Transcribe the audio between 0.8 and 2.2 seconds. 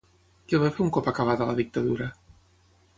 un cop acabada la dictadura?